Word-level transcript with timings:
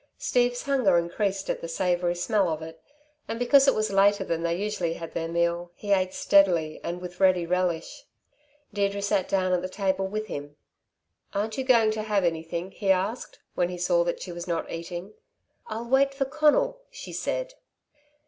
Steve's 0.17 0.63
hunger 0.63 0.97
increased 0.97 1.47
at 1.47 1.61
the 1.61 1.67
savoury 1.67 2.15
smell 2.15 2.49
of 2.49 2.63
it, 2.63 2.81
and 3.27 3.37
because 3.37 3.67
it 3.67 3.75
was 3.75 3.91
later 3.93 4.23
than 4.23 4.41
they 4.41 4.57
usually 4.57 4.93
had 4.95 5.13
their 5.13 5.27
meal, 5.27 5.69
he 5.75 5.91
ate 5.91 6.11
steadily 6.11 6.79
and 6.83 6.99
with 6.99 7.19
ready 7.19 7.45
relish. 7.45 8.05
Deirdre 8.73 8.99
sat 8.99 9.27
down 9.29 9.53
at 9.53 9.61
the 9.61 9.69
table 9.69 10.07
with 10.07 10.25
him. 10.25 10.55
"Aren't 11.35 11.55
you 11.59 11.63
going 11.63 11.91
to 11.91 12.01
have 12.01 12.23
anything?" 12.23 12.71
he 12.71 12.89
asked 12.89 13.37
when 13.53 13.69
he 13.69 13.77
saw 13.77 14.03
that 14.03 14.19
she 14.23 14.31
was 14.31 14.47
not 14.47 14.71
eating. 14.71 15.13
"I'll 15.67 15.87
wait 15.87 16.15
for 16.15 16.25
Conal," 16.25 16.81
she 16.89 17.13
said. 17.13 17.53